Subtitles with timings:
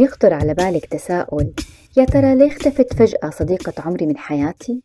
[0.00, 1.54] بيخطر على بالك تساؤل
[1.96, 4.82] يا ترى ليه اختفت فجأة صديقة عمري من حياتي؟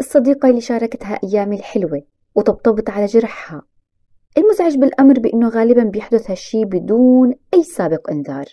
[0.00, 2.02] الصديقة اللي شاركتها أيامي الحلوة
[2.34, 3.62] وطبطبت على جرحها.
[4.38, 8.44] المزعج بالأمر بأنه غالبا بيحدث هالشي بدون أي سابق إنذار.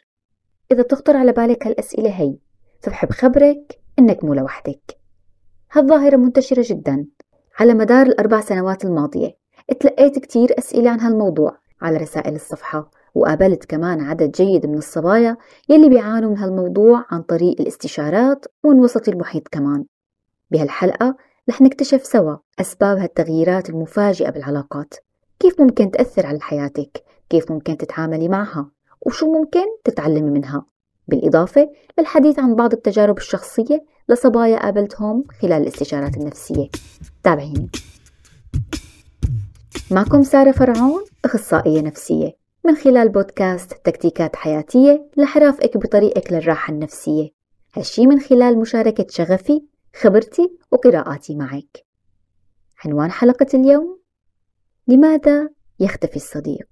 [0.71, 2.37] إذا بتخطر على بالك هالأسئلة هي
[2.81, 4.97] فبحب خبرك إنك مو لوحدك.
[5.71, 7.05] هالظاهرة منتشرة جدا.
[7.59, 9.37] على مدار الأربع سنوات الماضية
[9.69, 12.91] اتلقيت كتير أسئلة عن هالموضوع على رسائل الصفحة.
[13.15, 15.37] وقابلت كمان عدد جيد من الصبايا
[15.69, 19.85] يلي بيعانوا من هالموضوع عن طريق الاستشارات ومن وسط المحيط كمان.
[20.51, 21.15] بهالحلقة
[21.49, 24.93] رح نكتشف سوا أسباب هالتغييرات المفاجئة بالعلاقات.
[25.39, 30.65] كيف ممكن تأثر على حياتك؟ كيف ممكن تتعاملي معها؟ وشو ممكن تتعلمي منها؟
[31.07, 36.69] بالإضافة للحديث عن بعض التجارب الشخصية لصبايا قابلتهم خلال الاستشارات النفسية.
[37.23, 37.69] تابعيني.
[39.91, 42.44] معكم سارة فرعون أخصائية نفسية.
[42.65, 47.29] من خلال بودكاست تكتيكات حياتية لحرافقك بطريقك للراحة النفسية.
[47.73, 51.85] هالشي من خلال مشاركة شغفي خبرتي وقراءاتي معك.
[52.85, 53.99] عنوان حلقة اليوم
[54.87, 56.67] لماذا يختفي الصديق؟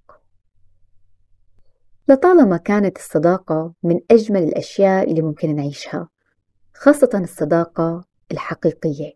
[2.07, 6.09] لطالما كانت الصداقة من أجمل الأشياء اللي ممكن نعيشها
[6.73, 9.13] خاصة الصداقة الحقيقية.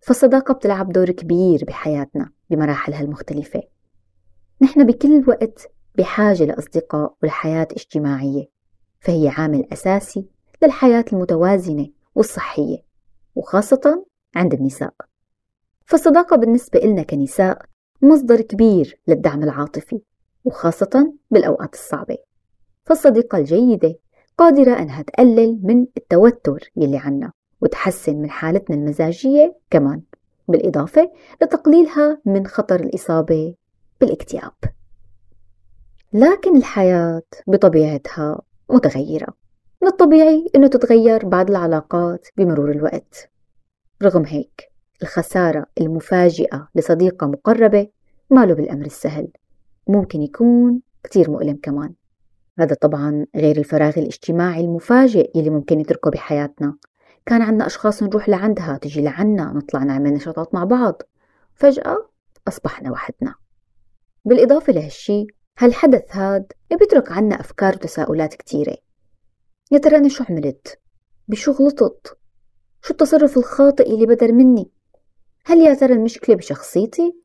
[0.00, 3.62] فالصداقة بتلعب دور كبير بحياتنا بمراحلها المختلفة.
[4.60, 8.44] نحن بكل وقت بحاجة لأصدقاء ولحياة اجتماعية
[9.00, 10.26] فهي عامل أساسي
[10.62, 12.78] للحياة المتوازنة والصحية
[13.34, 14.94] وخاصة عند النساء.
[15.86, 17.62] فالصداقة بالنسبة إلنا كنساء
[18.02, 20.00] مصدر كبير للدعم العاطفي
[20.44, 22.16] وخاصة بالأوقات الصعبة.
[22.84, 23.94] فالصديقة الجيدة
[24.38, 30.02] قادرة أنها تقلل من التوتر يلي عنا وتحسن من حالتنا المزاجية كمان
[30.48, 31.10] بالإضافة
[31.42, 33.54] لتقليلها من خطر الإصابة
[34.00, 34.52] بالاكتئاب.
[36.14, 39.26] لكن الحياة بطبيعتها متغيرة.
[39.82, 43.30] من الطبيعي أنه تتغير بعض العلاقات بمرور الوقت.
[44.02, 47.88] رغم هيك الخسارة المفاجئة لصديقة مقربة
[48.30, 49.28] ماله بالأمر السهل.
[49.88, 51.94] ممكن يكون كتير مؤلم كمان.
[52.58, 56.76] هذا طبعا غير الفراغ الاجتماعي المفاجئ يلي ممكن يتركه بحياتنا.
[57.26, 61.02] كان عنا أشخاص نروح لعندها تجي لعنا نطلع نعمل نشاطات مع بعض.
[61.54, 62.08] فجأة
[62.48, 63.34] أصبحنا وحدنا.
[64.24, 65.26] بالإضافة لهالشي
[65.58, 68.76] هالحدث هاد بيترك عنا أفكار وتساؤلات كتيرة
[69.70, 70.80] يا ترى أنا شو عملت؟
[71.28, 72.18] بشو غلطت؟
[72.82, 74.70] شو التصرف الخاطئ اللي بدر مني؟
[75.44, 77.16] هل يا ترى المشكلة بشخصيتي؟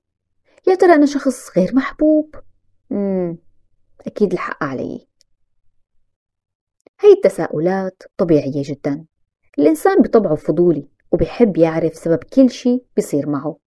[0.67, 2.35] يا ترى أنا شخص غير محبوب؟
[2.89, 3.37] مم.
[4.07, 5.07] أكيد الحق علي
[7.03, 9.05] هاي التساؤلات طبيعية جدا
[9.59, 13.57] الإنسان بطبعه فضولي وبيحب يعرف سبب كل شي بيصير معه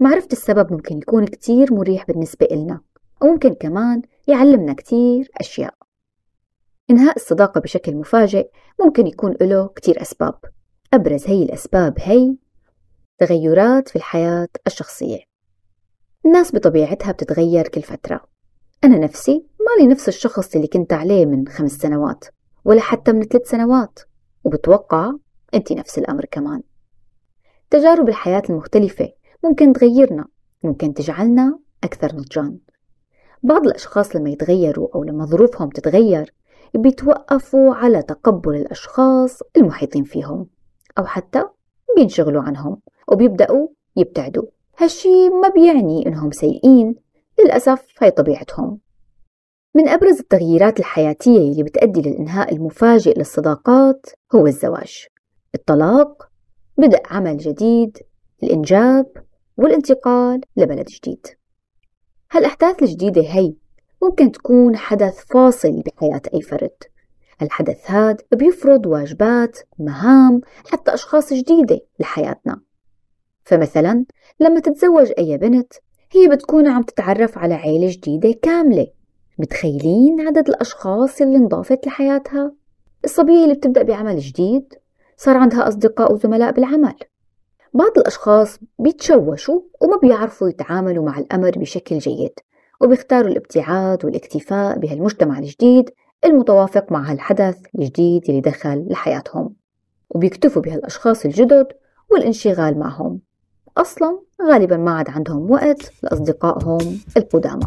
[0.00, 2.80] معرفة السبب ممكن يكون كتير مريح بالنسبة إلنا
[3.22, 5.74] وممكن كمان يعلمنا كتير أشياء.
[6.90, 8.50] إنهاء الصداقة بشكل مفاجئ
[8.80, 10.34] ممكن يكون له كتير أسباب.
[10.94, 12.36] أبرز هي الأسباب هي
[13.18, 15.18] تغيرات في الحياة الشخصية.
[16.26, 18.20] الناس بطبيعتها بتتغير كل فترة.
[18.84, 22.24] أنا نفسي مالي نفس الشخص اللي كنت عليه من خمس سنوات
[22.64, 23.98] ولا حتى من ثلاث سنوات
[24.44, 25.12] وبتوقع
[25.54, 26.62] أنت نفس الأمر كمان.
[27.70, 29.12] تجارب الحياة المختلفة
[29.44, 30.24] ممكن تغيرنا
[30.64, 32.58] ممكن تجعلنا أكثر نضجان
[33.42, 36.34] بعض الأشخاص لما يتغيروا أو لما ظروفهم تتغير
[36.74, 40.46] بيتوقفوا على تقبل الأشخاص المحيطين فيهم
[40.98, 41.44] أو حتى
[41.96, 44.44] بينشغلوا عنهم وبيبدأوا يبتعدوا.
[44.78, 46.94] هالشي ما بيعني إنهم سيئين
[47.40, 48.78] للأسف هاي طبيعتهم.
[49.74, 55.06] من أبرز التغييرات الحياتية اللي بتأدي للإنهاء المفاجئ للصداقات هو الزواج.
[55.54, 56.28] الطلاق
[56.78, 57.98] بدء عمل جديد
[58.42, 59.06] الإنجاب
[59.56, 61.26] والانتقال لبلد جديد.
[62.34, 63.54] هالأحداث الجديدة هي
[64.02, 66.76] ممكن تكون حدث فاصل بحياة أي فرد.
[67.42, 72.60] الحدث هاد بيفرض واجبات مهام حتى أشخاص جديدة لحياتنا.
[73.44, 74.04] فمثلا
[74.40, 75.72] لما تتزوج أي بنت
[76.12, 78.86] هي بتكون عم تتعرف على عيلة جديدة كاملة.
[79.38, 82.52] متخيلين عدد الأشخاص اللي انضافت لحياتها؟
[83.04, 84.74] الصبية اللي بتبدأ بعمل جديد
[85.16, 86.94] صار عندها أصدقاء وزملاء بالعمل.
[87.74, 92.32] بعض الأشخاص بيتشوشوا وما بيعرفوا يتعاملوا مع الأمر بشكل جيد
[92.80, 95.90] وبيختاروا الابتعاد والاكتفاء بهالمجتمع الجديد
[96.24, 99.54] المتوافق مع هالحدث الجديد اللي دخل لحياتهم
[100.10, 101.66] وبيكتفوا بهالأشخاص الجدد
[102.10, 103.20] والانشغال معهم.
[103.76, 107.66] أصلا غالبا ما عاد عندهم وقت لأصدقائهم القدامى.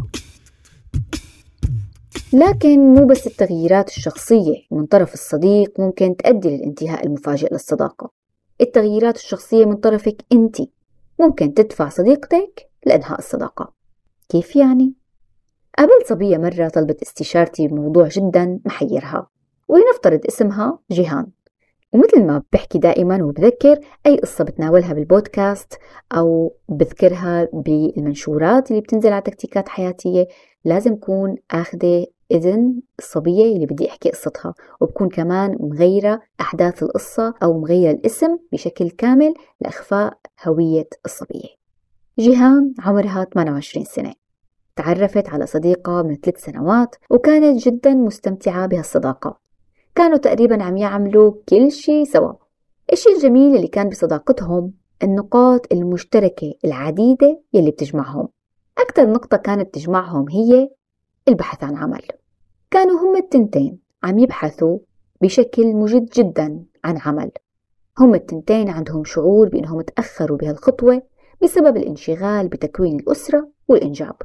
[2.32, 8.25] لكن مو بس التغييرات الشخصية من طرف الصديق ممكن تؤدي للانتهاء المفاجئ للصداقة.
[8.60, 10.56] التغييرات الشخصية من طرفك أنت.
[11.20, 13.72] ممكن تدفع صديقتك لإنهاء الصداقة.
[14.28, 14.94] كيف يعني؟
[15.78, 19.30] قابلت صبية مرة طلبت استشارتي بموضوع جدا محيرها
[19.68, 21.26] ولنفترض اسمها جيهان.
[21.92, 25.78] ومثل ما بحكي دائما وبذكر أي قصة بتناولها بالبودكاست
[26.12, 30.28] أو بذكرها بالمنشورات اللي بتنزل على تكتيكات حياتية
[30.64, 37.60] لازم كون أخذة إذن الصبية اللي بدي أحكي قصتها وبكون كمان مغيرة أحداث القصة أو
[37.60, 41.48] مغيرة الاسم بشكل كامل لإخفاء هوية الصبية.
[42.18, 44.12] جيهان عمرها 28 سنة.
[44.76, 49.38] تعرفت على صديقة من ثلاث سنوات وكانت جدا مستمتعة بهالصداقة.
[49.94, 52.32] كانوا تقريبا عم يعملوا كل شيء سوا.
[52.92, 54.72] الشيء الجميل اللي كان بصداقتهم
[55.02, 58.28] النقاط المشتركة العديدة يلي بتجمعهم.
[58.78, 60.68] أكثر نقطة كانت تجمعهم هي
[61.28, 62.02] البحث عن عمل.
[62.70, 64.78] كانوا هم التنتين عم يبحثوا
[65.22, 67.30] بشكل مجد جدا عن عمل.
[67.98, 71.02] هم التنتين عندهم شعور بأنهم تأخروا بهالخطوة
[71.42, 74.16] بسبب الانشغال بتكوين الأسرة والإنجاب.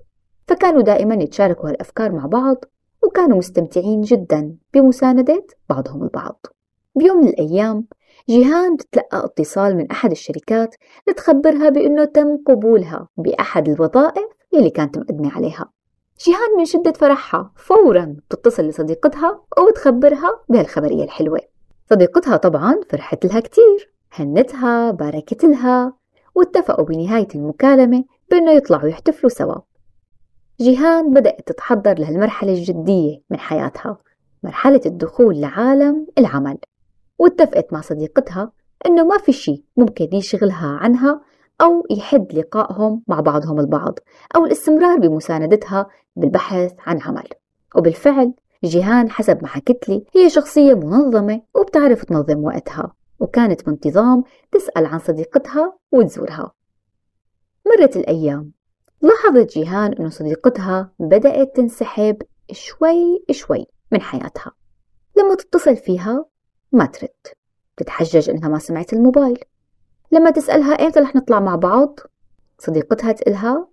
[0.48, 2.66] فكانوا دائما يتشاركوا هالأفكار مع بعض
[3.04, 6.46] وكانوا مستمتعين جدا بمساندة بعضهم البعض.
[6.96, 7.86] بيوم من الأيام
[8.30, 10.76] جيهان بتتلقى اتصال من أحد الشركات
[11.10, 15.72] لتخبرها بأنه تم قبولها بأحد الوظائف يلي كانت مقدمة عليها.
[16.26, 21.40] جيهان من شدة فرحها فورا بتتصل لصديقتها وبتخبرها بهالخبرية الحلوة.
[21.90, 25.94] صديقتها طبعا فرحت لها كتير هنتها باركت لها
[26.36, 29.56] واتفقوا بنهاية المكالمة بأنه يطلعوا يحتفلوا سوا.
[30.60, 33.98] جيهان بدأت تتحضر لهالمرحلة الجدية من حياتها
[34.44, 36.58] مرحلة الدخول لعالم العمل.
[37.20, 38.52] واتفقت مع صديقتها
[38.86, 41.22] أنه ما في شيء ممكن يشغلها عنها
[41.62, 44.00] أو يحد لقائهم مع بعضهم البعض
[44.36, 47.28] أو الاستمرار بمساندتها بالبحث عن عمل.
[47.76, 54.86] وبالفعل جيهان حسب ما حكت لي هي شخصية منظمة وبتعرف تنظم وقتها وكانت بانتظام تسأل
[54.86, 56.52] عن صديقتها وتزورها.
[57.66, 58.52] مرت الأيام.
[59.02, 62.22] لاحظت جيهان أنه صديقتها بدأت تنسحب
[62.52, 64.52] شوي شوي من حياتها.
[65.18, 66.26] لما تتصل فيها
[66.72, 67.10] ما ترد.
[67.78, 69.44] تتحجج إنها ما سمعت الموبايل.
[70.12, 72.00] لما تسألها إمتى رح نطلع مع بعض؟
[72.60, 73.68] صديقتها تقلها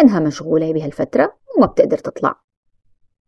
[0.00, 2.40] إنها مشغولة بهالفترة وما بتقدر تطلع.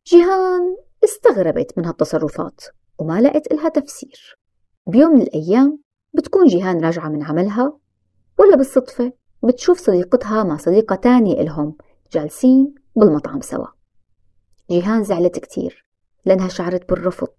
[0.07, 2.61] جيهان استغربت من هالتصرفات
[2.99, 4.39] وما لقت إلها تفسير.
[4.87, 5.79] بيوم من الأيام
[6.15, 7.79] بتكون جيهان راجعة من عملها
[8.39, 9.13] ولا بالصدفة
[9.45, 11.77] بتشوف صديقتها مع صديقة تانية إلهم
[12.13, 13.67] جالسين بالمطعم سوا.
[14.71, 15.87] جيهان زعلت كتير
[16.25, 17.33] لأنها شعرت بالرفض.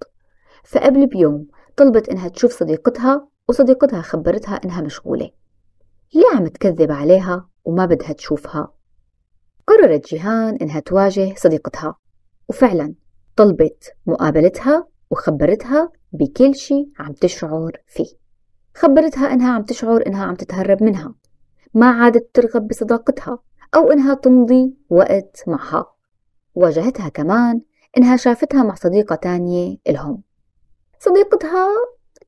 [0.63, 1.47] فقبل بيوم
[1.77, 5.29] طلبت إنها تشوف صديقتها وصديقتها خبرتها إنها مشغولة.
[6.13, 8.73] ليه عم تكذب عليها وما بدها تشوفها؟
[9.67, 11.95] قررت جيهان إنها تواجه صديقتها
[12.49, 12.93] وفعلا
[13.35, 18.07] طلبت مقابلتها وخبرتها بكل شي عم تشعر فيه.
[18.75, 21.15] خبرتها إنها عم تشعر إنها عم تتهرب منها.
[21.73, 23.39] ما عادت ترغب بصداقتها
[23.75, 25.93] أو إنها تمضي وقت معها.
[26.55, 27.61] واجهتها كمان
[27.97, 30.21] إنها شافتها مع صديقة تانية إلهم
[30.99, 31.67] صديقتها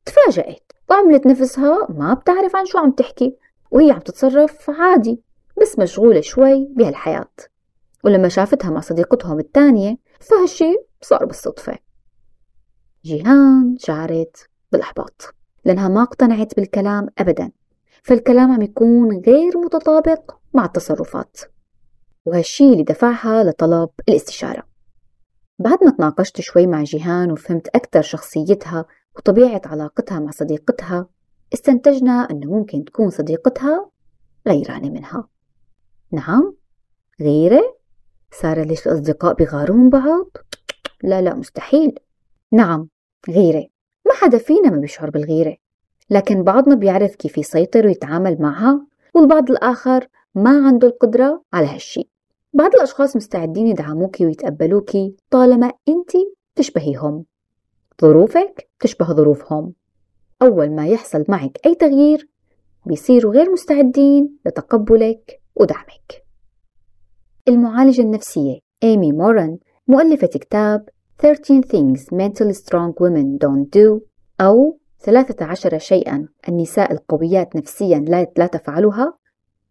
[0.04, 3.36] تفاجأت وعملت نفسها ما بتعرف عن شو عم تحكي
[3.70, 5.20] وهي عم تتصرف عادي
[5.60, 7.30] بس مشغولة شوي بهالحياة.
[8.04, 11.78] ولما شافتها مع صديقتهم التانية فهالشي صار بالصدفة.
[13.04, 15.34] جيهان شعرت بالإحباط
[15.64, 17.50] لأنها ما اقتنعت بالكلام أبدا
[18.02, 21.40] فالكلام عم يكون غير متطابق مع التصرفات.
[22.26, 24.62] وهالشي اللي دفعها لطلب الاستشارة.
[25.58, 28.84] بعد ما تناقشت شوي مع جيهان وفهمت أكثر شخصيتها
[29.16, 31.06] وطبيعة علاقتها مع صديقتها
[31.54, 33.90] استنتجنا أنه ممكن تكون صديقتها
[34.48, 35.28] غيرانة منها.
[36.12, 36.54] نعم؟
[37.20, 37.76] غيرة؟
[38.32, 40.26] صار ليش الأصدقاء بيغاروا من بعض؟
[41.02, 41.98] لا لا مستحيل.
[42.52, 42.88] نعم
[43.28, 43.66] غيرة.
[44.06, 45.56] ما حدا فينا ما بيشعر بالغيرة.
[46.10, 52.10] لكن بعضنا بيعرف كيف يسيطر ويتعامل معها والبعض الآخر ما عنده القدرة على هالشي.
[52.52, 56.10] بعض الأشخاص مستعدين يدعموكي ويتقبلوكي طالما أنت
[56.54, 57.24] تشبهيهم.
[58.02, 59.72] ظروفك تشبه ظروفهم.
[60.42, 62.28] أول ما يحصل معك أي تغيير
[62.86, 66.24] بيصيروا غير مستعدين لتقبلك ودعمك.
[67.48, 70.88] المعالجة النفسية إيمي مورن مؤلفة كتاب
[71.18, 74.00] 13 Things Mentally Strong Women Don't Do
[74.40, 79.18] أو 13 شيئا النساء القويات نفسيا لا, لا تفعلها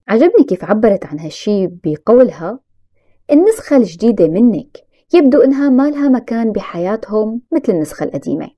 [0.08, 2.60] عجبني كيف عبرت عن هالشي بقولها.
[3.32, 8.50] النسخة الجديدة منك يبدو إنها ما لها مكان بحياتهم مثل النسخة القديمة.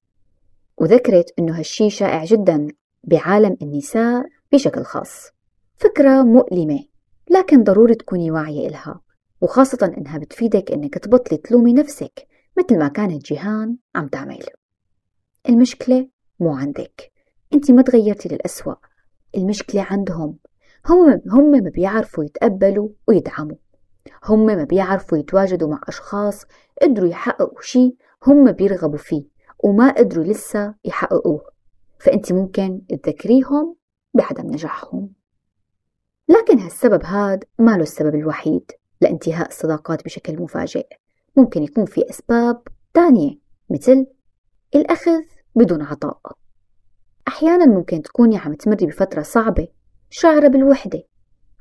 [0.78, 2.68] وذكرت إنه هالشي شائع جدا
[3.04, 5.30] بعالم النساء بشكل خاص.
[5.76, 6.80] فكرة مؤلمة
[7.30, 9.02] لكن ضروري تكوني واعية إلها
[9.42, 12.28] وخاصة إنها بتفيدك إنك تبطلي تلومي نفسك
[12.58, 14.46] مثل ما كانت جيهان عم تعمل.
[15.50, 17.12] المشكلة مو عندك.
[17.54, 18.76] أنت ما تغيرتي للأسوأ.
[19.38, 20.38] المشكلة عندهم.
[20.86, 23.56] هم هم ما بيعرفوا يتقبلوا ويدعموا.
[24.26, 26.46] هم ما بيعرفوا يتواجدوا مع أشخاص
[26.82, 27.96] قدروا يحققوا شيء
[28.28, 29.24] هم بيرغبوا فيه
[29.64, 31.42] وما قدروا لسه يحققوه.
[32.00, 33.76] فأنت ممكن تذكريهم
[34.14, 35.14] بعدم نجاحهم.
[36.30, 38.72] لكن هالسبب هاد ما له السبب الوحيد
[39.02, 40.88] لانتهاء الصداقات بشكل مفاجئ.
[41.36, 42.62] ممكن يكون في أسباب
[42.94, 44.06] تانية مثل
[44.76, 45.22] الأخذ
[45.56, 46.20] بدون عطاء.
[47.28, 49.68] أحيانا ممكن تكوني عم تمري بفترة صعبة
[50.10, 51.04] شاعرة بالوحدة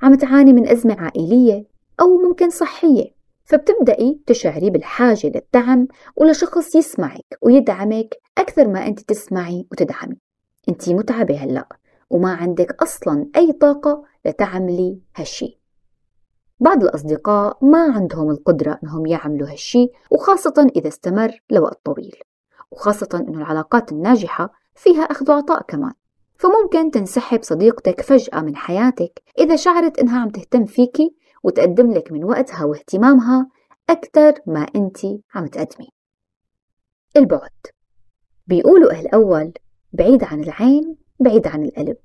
[0.01, 1.65] عم تعاني من أزمة عائلية
[2.01, 10.17] أو ممكن صحية فبتبدأي تشعري بالحاجة للدعم ولشخص يسمعك ويدعمك أكثر ما أنت تسمعي وتدعمي.
[10.69, 11.67] أنت متعبة هلأ
[12.09, 15.59] وما عندك أصلا أي طاقة لتعملي هالشي.
[16.59, 22.15] بعض الأصدقاء ما عندهم القدرة أنهم يعملوا هالشي وخاصة إذا استمر لوقت طويل.
[22.71, 25.93] وخاصة أنه العلاقات الناجحة فيها أخذ وعطاء كمان.
[26.37, 32.23] فممكن تنسحب صديقتك فجأة من حياتك إذا شعرت إنها عم تهتم فيكي وتقدم لك من
[32.23, 33.47] وقتها واهتمامها
[33.89, 34.97] أكثر ما أنت
[35.35, 35.89] عم تقدمي.
[37.17, 37.51] البعد.
[38.47, 39.53] بيقولوا أهل أول
[39.93, 41.97] بعيد عن العين بعيد عن القلب.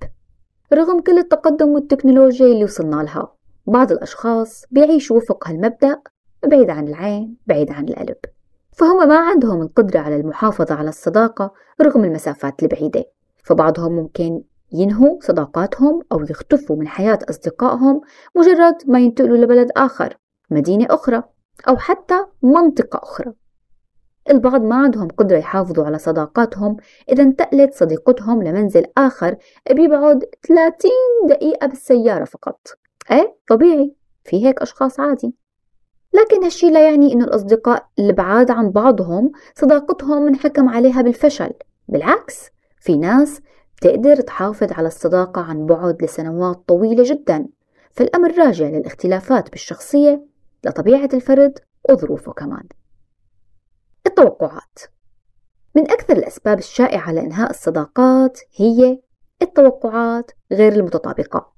[0.73, 3.35] رغم كل التقدم والتكنولوجيا اللي وصلنا لها
[3.67, 6.01] بعض الأشخاص بيعيشوا وفق هالمبدأ
[6.45, 8.17] بعيد عن العين بعيد عن القلب.
[8.71, 13.03] فهم ما عندهم القدرة على المحافظة على الصداقة رغم المسافات البعيدة.
[13.43, 18.01] فبعضهم ممكن ينهوا صداقاتهم أو يختفوا من حياة أصدقائهم
[18.35, 20.17] مجرد ما ينتقلوا لبلد آخر
[20.49, 21.23] مدينة أخرى
[21.67, 23.33] أو حتى منطقة أخرى.
[24.29, 26.77] البعض ما عندهم قدرة يحافظوا على صداقاتهم
[27.09, 29.35] إذا انتقلت صديقتهم لمنزل آخر
[29.71, 30.91] بيبعد 30
[31.29, 32.67] دقيقة بالسيارة فقط.
[33.11, 33.95] إيه؟ طبيعي.
[34.23, 35.35] في هيك أشخاص عادي.
[36.13, 41.51] لكن هالشي لا يعني إنه الأصدقاء البعاد عن بعضهم صداقتهم منحكم عليها بالفشل.
[41.87, 42.49] بالعكس
[42.79, 43.41] في ناس
[43.77, 47.47] بتقدر تحافظ على الصداقة عن بعد لسنوات طويلة جدا.
[47.91, 50.25] فالأمر راجع للاختلافات بالشخصية
[50.63, 52.63] لطبيعة الفرد وظروفه كمان.
[54.07, 54.79] التوقعات.
[55.75, 58.99] من أكثر الأسباب الشائعة لإنهاء الصداقات هي
[59.41, 61.53] التوقعات غير المتطابقة.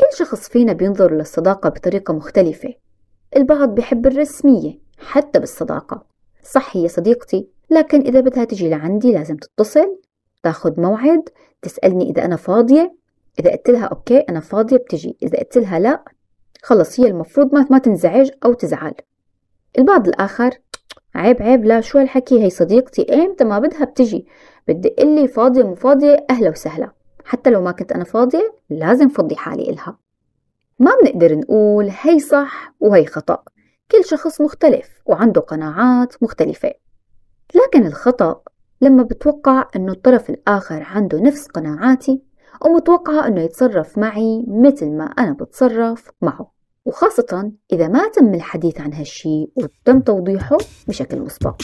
[0.00, 2.74] كل شخص فينا بينظر للصداقة بطريقة مختلفة.
[3.36, 6.06] البعض بحب الرسمية حتى بالصداقة.
[6.42, 9.98] صح هي صديقتي لكن إذا بدها تجي لعندي لازم تتصل
[10.42, 11.28] تاخد موعد
[11.62, 12.96] تسألني إذا أنا فاضية
[13.40, 15.16] إذا قلت لها أوكي أنا فاضية بتجي.
[15.22, 16.04] إذا قلت لها لا
[16.62, 18.94] خلص هي المفروض ما, ما تنزعج أو تزعل.
[19.78, 20.58] البعض الآخر
[21.14, 23.14] عيب عيب لا شو هالحكي؟ هي صديقتي.
[23.14, 24.26] إمتى ما بدها بتجي.
[24.68, 26.90] بدي لي فاضية مو فاضية أهلا وسهلا.
[27.24, 29.98] حتى لو ما كنت أنا فاضية لازم فضي حالي إلها.
[30.78, 33.42] ما بنقدر نقول هي صح وهي خطأ.
[33.90, 36.74] كل شخص مختلف وعنده قناعات مختلفة.
[37.54, 38.42] لكن الخطأ
[38.82, 42.22] لما بتوقع أنه الطرف الآخر عنده نفس قناعاتي
[42.66, 46.52] ومتوقعة أنه يتصرف معي مثل ما أنا بتصرف معه.
[46.84, 50.56] وخاصة إذا ما تم الحديث عن هالشي وتم توضيحه
[50.88, 51.62] بشكل مسبق.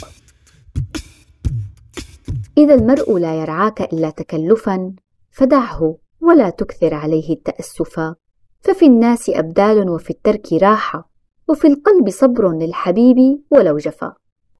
[2.58, 4.92] إذا المرء لا يرعاك إلا تكلفا
[5.30, 8.14] فدعه ولا تكثر عليه التأسفا
[8.60, 11.10] ففي الناس أبدال وفي الترك راحة
[11.48, 14.14] وفي القلب صبر للحبيب ولو جفا.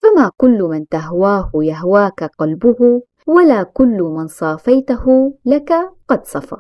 [0.08, 5.72] فما كل من تهواه يهواك قلبه ولا كل من صافيته لك
[6.08, 6.56] قد صفى.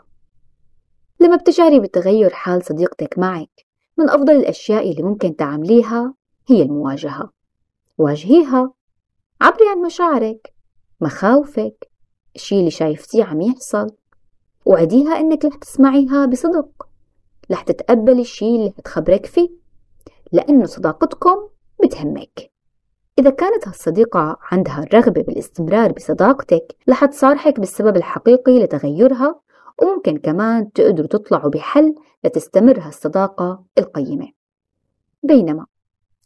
[1.20, 3.66] لما بتشعري بتغير حال صديقتك معك.
[3.98, 6.14] من أفضل الأشياء اللي ممكن تعمليها
[6.48, 7.30] هي المواجهة.
[7.98, 8.72] واجهيها
[9.40, 10.54] عبري عن مشاعرك
[11.00, 11.90] مخاوفك
[12.36, 13.86] الشي اللي شايفتيه عم يحصل.
[14.64, 16.88] وعديها إنك رح تسمعيها بصدق.
[17.50, 19.50] رح تتقبلي الشي اللي تخبرك فيه
[20.32, 21.48] لأنه صداقتكم
[21.84, 22.57] بتهمك.
[23.18, 29.40] إذا كانت هالصديقة عندها الرغبة بالاستمرار بصداقتك رح تصارحك بالسبب الحقيقي لتغيرها
[29.82, 31.94] وممكن كمان تقدروا تطلعوا بحل
[32.24, 34.28] لتستمر هالصداقة القيمة.
[35.22, 35.66] بينما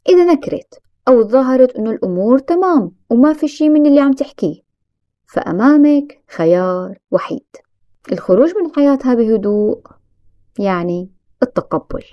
[0.08, 4.62] إذا نكرت أو ظهرت إنه الأمور تمام وما في شي من اللي عم تحكيه
[5.26, 7.46] فأمامك خيار وحيد.
[8.12, 9.80] الخروج من حياتها بهدوء
[10.58, 11.10] يعني
[11.42, 12.04] التقبل.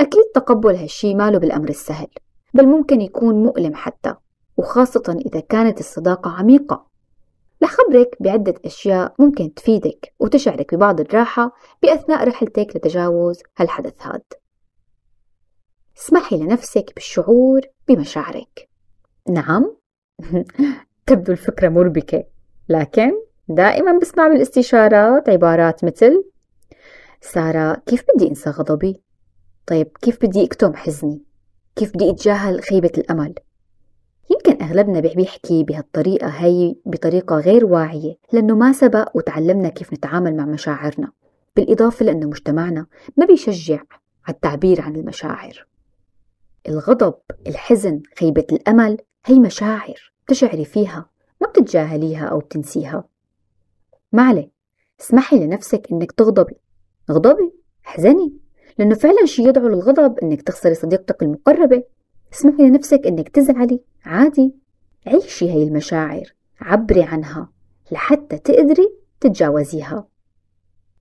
[0.00, 2.08] أكيد تقبل هالشي ماله بالأمر السهل.
[2.56, 4.14] بل ممكن يكون مؤلم حتى
[4.56, 6.86] وخاصة إذا كانت الصداقة عميقة
[7.60, 14.22] لخبرك بعدة أشياء ممكن تفيدك وتشعرك ببعض الراحة بأثناء رحلتك لتجاوز هالحدث هاد
[15.98, 18.68] اسمحي لنفسك بالشعور بمشاعرك
[19.28, 19.76] نعم
[21.06, 22.24] تبدو الفكرة مربكة
[22.68, 23.12] لكن
[23.48, 26.24] دائما بسمع بالاستشارات عبارات مثل
[27.20, 29.02] سارة كيف بدي أنسى غضبي؟
[29.66, 31.25] طيب كيف بدي أكتم حزني؟
[31.76, 33.34] كيف بدي أتجاهل خيبة الأمل؟
[34.30, 40.44] يمكن أغلبنا بيحكي بهالطريقة هي بطريقة غير واعية لأنه ما سبق وتعلمنا كيف نتعامل مع
[40.44, 41.12] مشاعرنا.
[41.56, 43.82] بالإضافة لأنه مجتمعنا ما بيشجع
[44.24, 45.66] على التعبير عن المشاعر.
[46.68, 47.14] الغضب،
[47.46, 53.04] الحزن، خيبة الأمل هي مشاعر تشعري فيها ما بتتجاهليها أو بتنسيها.
[54.12, 54.48] ما
[55.00, 56.56] اسمحي لنفسك إنك تغضبي.
[57.10, 57.52] غضبي
[57.86, 58.45] احزني
[58.78, 61.82] لأنه فعلا شي يدعو للغضب إنك تخسري صديقتك المقربة.
[62.32, 63.80] اسمحي لنفسك إنك تزعلي.
[64.04, 64.54] عادي.
[65.06, 66.34] عيشي هاي المشاعر.
[66.60, 67.52] عبري عنها
[67.92, 70.08] لحتى تقدري تتجاوزيها.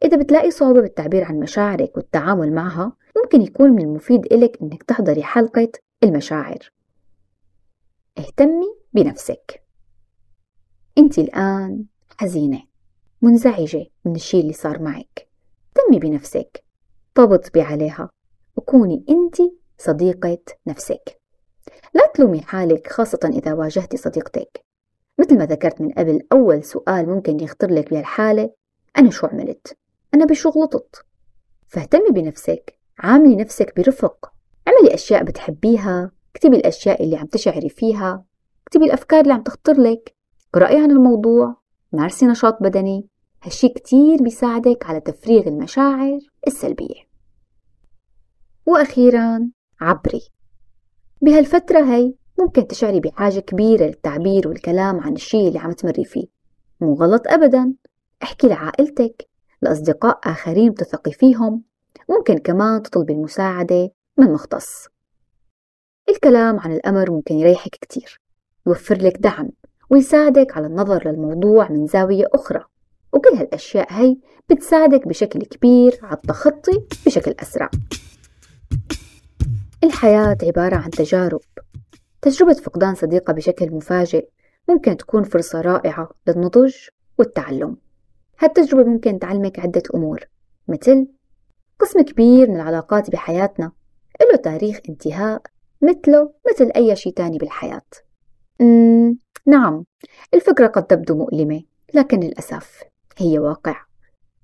[0.04, 5.24] إذا بتلاقي صعوبة بالتعبير عن مشاعرك والتعامل معها ممكن يكون من المفيد إلك إنك تحضري
[5.24, 5.72] حلقة
[6.04, 6.72] المشاعر.
[8.18, 9.64] اهتمي بنفسك.
[10.98, 11.86] أنت الآن
[12.18, 12.62] حزينة
[13.22, 15.28] منزعجة من الشي اللي صار معك.
[15.78, 16.65] اهتمي بنفسك.
[17.16, 18.10] طبطبي عليها
[18.56, 19.36] وكوني أنت
[19.78, 21.22] صديقة نفسك.
[21.94, 24.66] لا تلومي حالك خاصة إذا واجهتي صديقتك.
[25.20, 28.54] مثل ما ذكرت من قبل أول سؤال ممكن يخطر لك بهالحالة
[28.98, 29.78] أنا شو عملت؟
[30.14, 31.06] أنا بشو غلطت؟
[31.68, 34.32] فاهتمي بنفسك عاملي نفسك برفق.
[34.68, 38.26] اعملي أشياء بتحبيها اكتبي الأشياء اللي عم تشعري فيها
[38.68, 40.16] اكتبي الأفكار اللي عم تخطر لك.
[40.54, 41.56] اقرأي عن الموضوع
[41.92, 43.08] مارسي نشاط بدني.
[43.44, 47.06] هالشي كتير بيساعدك على تفريغ المشاعر السلبية.
[48.66, 49.50] وأخيرا
[49.82, 50.22] عبري.
[51.22, 56.28] بهالفترة هي ممكن تشعري بحاجة كبيرة للتعبير والكلام عن الشي اللي عم تمري فيه.
[56.82, 57.74] مو غلط أبدا.
[58.24, 59.28] احكي لعائلتك
[59.62, 61.64] لأصدقاء آخرين بتثقي فيهم.
[62.10, 64.88] ممكن كمان تطلبي المساعدة من مختص.
[66.10, 68.22] الكلام عن الأمر ممكن يريحك كتير
[68.68, 69.50] يوفر لك دعم
[69.90, 72.66] ويساعدك على النظر للموضوع من زاوية أخرى.
[73.16, 74.18] وكل هالأشياء هي
[74.50, 77.70] بتساعدك بشكل كبير على التخطي بشكل أسرع.
[79.84, 81.42] الحياة عبارة عن تجارب.
[82.22, 84.28] تجربة فقدان صديقة بشكل مفاجئ
[84.70, 86.76] ممكن تكون فرصة رائعة للنضج
[87.18, 87.78] والتعلم.
[88.40, 90.20] هالتجربة ممكن تعلمك عدة أمور
[90.68, 91.08] مثل
[91.80, 93.72] قسم كبير من العلاقات بحياتنا
[94.32, 95.42] له تاريخ انتهاء
[95.82, 97.82] مثله مثل أي شيء تاني بالحياة.
[98.60, 99.86] مم نعم
[100.34, 101.62] الفكرة قد تبدو مؤلمة
[101.94, 102.84] لكن للأسف
[103.18, 103.86] هي واقع.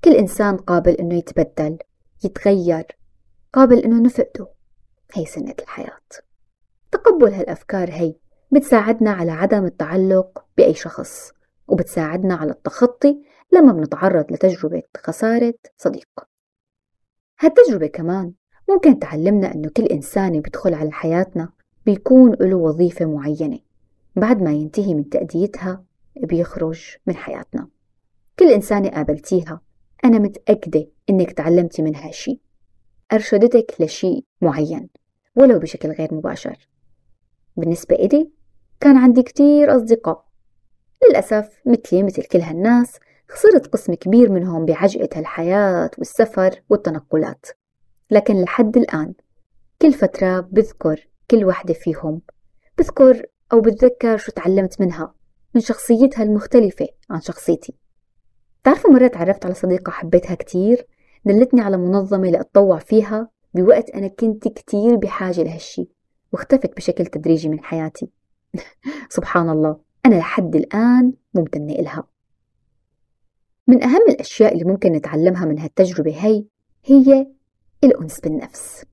[0.03, 1.77] كل إنسان قابل إنه يتبدل
[2.23, 2.88] يتغير
[3.53, 4.47] قابل إنه نفقده.
[5.13, 5.99] هي سنة الحياة.
[6.91, 8.15] تقبل هالأفكار هي
[8.51, 11.31] بتساعدنا على عدم التعلق بأي شخص
[11.67, 13.21] وبتساعدنا على التخطي
[13.53, 16.10] لما بنتعرض لتجربة خسارة صديق.
[17.39, 18.34] هالتجربة كمان
[18.69, 21.49] ممكن تعلمنا أنه كل إنسان بيدخل على حياتنا
[21.86, 23.60] بيكون له وظيفة معينة.
[24.15, 25.84] بعد ما ينتهي من تأديتها
[26.15, 27.67] بيخرج من حياتنا.
[28.39, 29.61] كل إنسانة قابلتيها.
[30.05, 32.39] أنا متأكدة إنك تعلمتي منها شيء.
[33.13, 34.89] أرشدتك لشيء معين
[35.35, 36.69] ولو بشكل غير مباشر.
[37.57, 38.31] بالنسبة إلي
[38.79, 40.25] كان عندي كتير أصدقاء.
[41.09, 47.45] للأسف مثلي مثل كل هالناس خسرت قسم كبير منهم بعجقة الحياة والسفر والتنقلات.
[48.11, 49.13] لكن لحد الآن
[49.81, 52.21] كل فترة بذكر كل وحدة فيهم.
[52.77, 55.13] بذكر أو بتذكر شو تعلمت منها
[55.55, 57.80] من شخصيتها المختلفة عن شخصيتي.
[58.63, 60.88] تعرفوا مرة تعرفت على صديقة حبيتها كتير
[61.26, 65.89] دلتني على منظمة لأتطوع فيها بوقت أنا كنت كتير بحاجة لهالشي
[66.32, 68.10] واختفت بشكل تدريجي من حياتي.
[69.10, 72.04] سبحان الله أنا لحد الآن ممتنة إلها.
[73.67, 76.45] من أهم الأشياء اللي ممكن نتعلمها من هالتجربة هي
[76.86, 77.28] هي
[77.84, 78.86] الأنس بالنفس.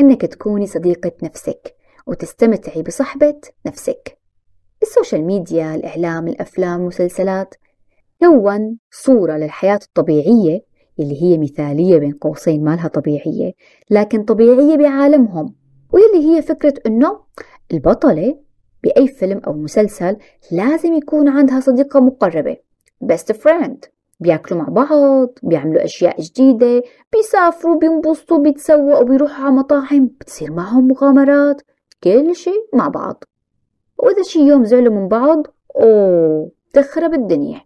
[0.00, 4.18] إنك تكوني صديقة نفسك وتستمتعي بصحبة نفسك.
[4.82, 7.54] السوشيال ميديا الإعلام الأفلام المسلسلات
[8.22, 10.62] كون صورة للحياة الطبيعية
[11.00, 13.52] اللي هي مثالية بين قوسين مالها طبيعية
[13.90, 15.54] لكن طبيعية بعالمهم
[15.92, 17.20] واللي هي فكرة إنه
[17.72, 18.38] البطلة
[18.82, 20.16] بأي فيلم أو مسلسل
[20.52, 22.56] لازم يكون عندها صديقة مقربة
[23.04, 23.88] best friend
[24.20, 26.82] بياكلوا مع بعض بيعملوا أشياء جديدة
[27.12, 31.62] بيسافروا بينبسطوا بيتسوقوا بيروحوا على مطاعم بتصير معهم مغامرات
[32.04, 33.24] كل شيء مع بعض.
[33.98, 37.60] وإذا شي يوم زعلوا من بعض أوه تخرب الدنيا.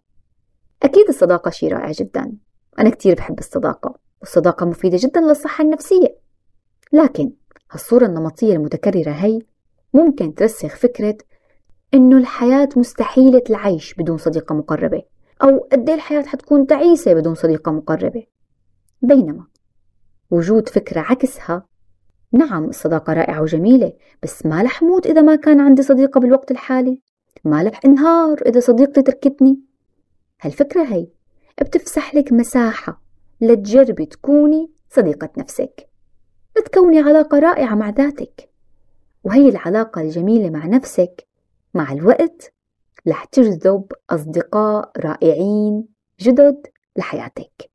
[0.83, 2.33] أكيد الصداقة شي رائع جدا.
[2.79, 6.17] أنا كتير بحب الصداقة والصداقة مفيدة جدا للصحة النفسية.
[6.93, 7.31] لكن
[7.71, 9.41] هالصورة النمطية المتكررة هي
[9.93, 11.17] ممكن ترسخ فكرة
[11.93, 15.03] إنه الحياة مستحيلة العيش بدون صديقة مقربة
[15.43, 18.23] أو قد الحياة حتكون تعيسة بدون صديقة مقربة.
[19.01, 19.45] بينما
[20.31, 21.65] وجود فكرة عكسها
[22.31, 27.01] نعم الصداقة رائعة وجميلة بس ما رح موت إذا ما كان عندي صديقة بالوقت الحالي؟
[27.43, 29.66] ما رح إنهار إذا صديقتي تركتني؟
[30.41, 31.07] هالفكرة هي
[31.61, 33.01] بتفسح لك مساحة
[33.41, 35.89] لتجربي تكوني صديقة نفسك
[36.57, 38.49] لتكوني علاقة رائعة مع ذاتك
[39.23, 41.27] وهي العلاقة الجميلة مع نفسك
[41.73, 42.53] مع الوقت
[43.07, 45.85] رح تجذب أصدقاء رائعين
[46.19, 47.69] جدد لحياتك.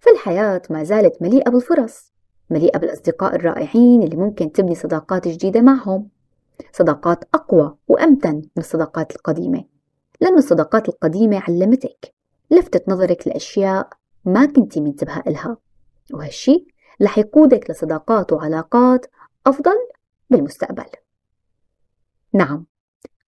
[0.00, 2.12] فالحياة ما زالت مليئة بالفرص
[2.50, 6.08] مليئة بالأصدقاء الرائعين اللي ممكن تبني صداقات جديدة معهم
[6.72, 9.64] صداقات أقوى وأمتن من الصداقات القديمة.
[10.22, 12.14] لأن الصداقات القديمة علمتك
[12.50, 13.88] لفتت نظرك لأشياء
[14.24, 15.56] ما كنتي منتبهة إلها
[16.12, 16.66] وهالشي
[17.02, 19.06] رح يقودك لصداقات وعلاقات
[19.46, 19.74] أفضل
[20.30, 20.84] بالمستقبل.
[22.32, 22.66] نعم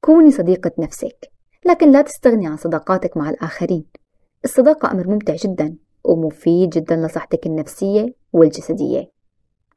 [0.00, 1.30] كوني صديقة نفسك
[1.66, 3.84] لكن لا تستغني عن صداقاتك مع الآخرين.
[4.44, 9.10] الصداقة أمر ممتع جدا ومفيد جدا لصحتك النفسية والجسدية.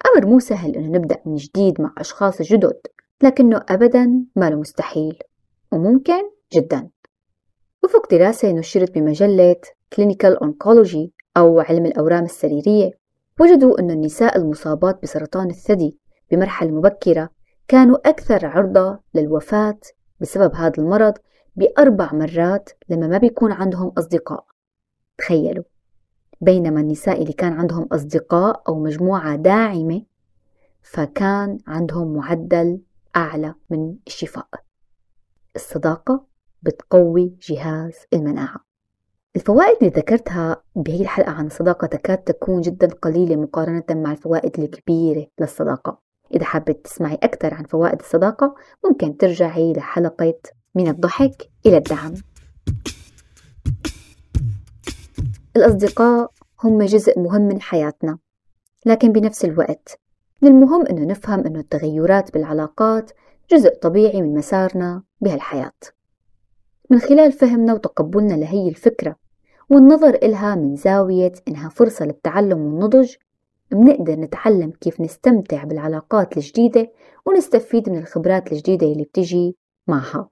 [0.06, 2.80] أمر مو سهل إنه نبدأ من جديد مع أشخاص جدد
[3.24, 5.20] لكنه أبدا ما له مستحيل
[5.72, 6.95] وممكن جدا.
[7.86, 9.56] وفق دراسة نشرت بمجلة
[9.96, 12.92] Clinical Oncology أو علم الأورام السريرية
[13.40, 16.00] وجدوا أن النساء المصابات بسرطان الثدي
[16.32, 17.30] بمرحلة مبكرة
[17.68, 19.80] كانوا أكثر عرضة للوفاة
[20.20, 21.14] بسبب هذا المرض
[21.56, 24.46] بأربع مرات لما ما بيكون عندهم أصدقاء.
[25.18, 25.64] تخيلوا
[26.42, 30.02] بينما النساء اللي كان عندهم أصدقاء أو مجموعة داعمة
[30.82, 32.82] فكان عندهم معدل
[33.16, 34.48] أعلى من الشفاء.
[35.56, 36.35] الصداقة
[36.66, 38.58] بتقوي جهاز المناعة.
[39.36, 45.28] الفوائد اللي ذكرتها بهي الحلقة عن الصداقة تكاد تكون جدا قليلة مقارنة مع الفوائد الكبيرة
[45.40, 46.00] للصداقة.
[46.34, 50.34] إذا حابة تسمعي أكثر عن فوائد الصداقة ممكن ترجعي لحلقة
[50.76, 52.14] من الضحك إلى الدعم.
[55.56, 56.32] الأصدقاء
[56.64, 58.18] هم جزء مهم من حياتنا
[58.86, 60.00] لكن بنفس الوقت
[60.42, 63.12] من المهم أنه نفهم أنه التغيرات بالعلاقات
[63.52, 65.72] جزء طبيعي من مسارنا بهالحياة.
[66.90, 69.16] من خلال فهمنا وتقبلنا لهي الفكرة
[69.70, 73.14] والنظر إلها من زاوية إنها فرصة للتعلم والنضج
[73.72, 76.92] بنقدر نتعلم كيف نستمتع بالعلاقات الجديدة
[77.26, 80.30] ونستفيد من الخبرات الجديدة اللي بتجي معها.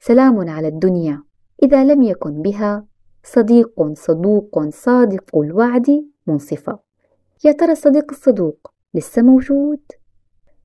[0.00, 1.22] سلام على الدنيا
[1.62, 2.86] إذا لم يكن بها
[3.24, 6.78] صديق صدوق صادق الوعد منصفة.
[7.44, 9.80] يا ترى الصديق الصدوق لسه موجود؟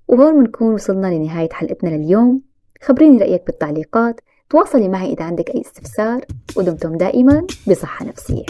[0.07, 2.41] وهون بنكون وصلنا لنهاية حلقتنا لليوم.
[2.81, 4.21] خبريني رأيك بالتعليقات.
[4.51, 8.45] تواصلي معي إذا عندك أي استفسار ودمتم دائما بصحة نفسية.